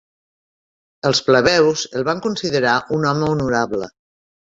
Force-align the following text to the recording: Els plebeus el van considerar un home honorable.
Els 1.09 1.19
plebeus 1.27 1.83
el 1.99 2.05
van 2.07 2.21
considerar 2.23 2.73
un 2.97 3.05
home 3.11 3.29
honorable. 3.35 3.91